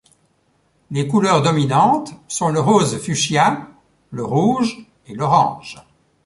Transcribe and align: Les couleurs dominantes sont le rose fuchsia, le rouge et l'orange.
Les 0.89 1.07
couleurs 1.07 1.43
dominantes 1.43 2.15
sont 2.27 2.49
le 2.49 2.59
rose 2.59 2.97
fuchsia, 2.97 3.67
le 4.09 4.25
rouge 4.25 4.79
et 5.05 5.13
l'orange. 5.13 5.77